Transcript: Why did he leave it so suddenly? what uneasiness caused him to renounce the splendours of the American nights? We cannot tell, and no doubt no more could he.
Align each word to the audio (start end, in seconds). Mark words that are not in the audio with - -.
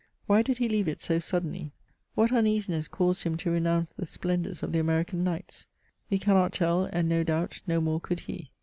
Why 0.25 0.41
did 0.41 0.57
he 0.57 0.67
leave 0.67 0.87
it 0.87 1.03
so 1.03 1.19
suddenly? 1.19 1.73
what 2.15 2.31
uneasiness 2.31 2.87
caused 2.87 3.21
him 3.21 3.37
to 3.37 3.51
renounce 3.51 3.93
the 3.93 4.07
splendours 4.07 4.63
of 4.63 4.71
the 4.71 4.79
American 4.79 5.23
nights? 5.23 5.67
We 6.09 6.17
cannot 6.17 6.53
tell, 6.53 6.85
and 6.85 7.07
no 7.07 7.23
doubt 7.23 7.61
no 7.67 7.79
more 7.79 7.99
could 8.01 8.21
he. 8.21 8.49